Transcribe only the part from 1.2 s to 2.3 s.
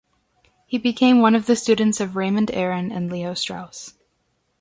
one of the students of